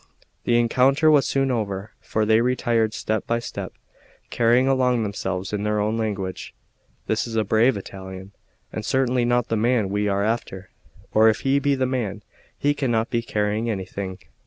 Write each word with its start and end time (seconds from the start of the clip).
The 0.45 0.57
encounter 0.59 1.11
was 1.11 1.27
soon 1.27 1.51
over; 1.51 1.91
for 2.01 2.25
they 2.25 2.41
retired 2.41 2.95
step 2.95 3.27
by 3.27 3.37
step, 3.37 3.73
saying 4.35 4.67
among 4.67 5.03
themselves 5.03 5.53
in 5.53 5.61
their 5.61 5.79
own 5.79 5.95
language: 5.95 6.55
"This 7.05 7.27
is 7.27 7.35
a 7.35 7.43
brave 7.43 7.77
Italian, 7.77 8.31
and 8.73 8.83
certainly 8.83 9.25
not 9.25 9.49
the 9.49 9.57
man 9.57 9.89
we 9.89 10.07
are 10.07 10.23
after; 10.23 10.71
or 11.13 11.29
if 11.29 11.41
he 11.41 11.59
be 11.59 11.75
the 11.75 11.85
man, 11.85 12.23
he 12.57 12.73
cannot 12.73 13.11
be 13.11 13.21
carrying 13.21 13.69
anything." 13.69 14.17